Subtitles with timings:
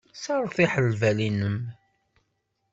[0.15, 1.57] Sseṛtiḥ lbal-nnem.